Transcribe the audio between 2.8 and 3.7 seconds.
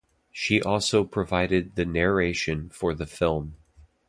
the film.